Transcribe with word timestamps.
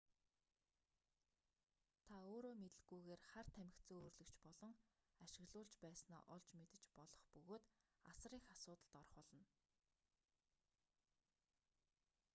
та 2.05 2.15
өөрөө 2.31 2.55
мэдэлгүйгээр 2.63 3.21
хар 3.31 3.47
тамхи 3.55 3.81
зөөвөрлөгч 3.87 4.35
болон 4.45 4.73
ашиглуулж 5.25 5.73
байснаа 5.83 6.21
олж 6.35 6.47
мэдэж 6.59 6.83
болох 6.97 7.21
бөгөөд 7.33 7.65
асар 8.11 8.31
их 8.39 8.45
асуудалд 8.55 8.91
орох 9.01 9.17
болно 9.33 9.45